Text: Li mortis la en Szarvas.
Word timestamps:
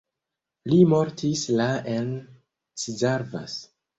Li 0.71 0.79
mortis 0.93 1.43
la 1.59 1.69
en 1.93 2.09
Szarvas. 2.85 3.59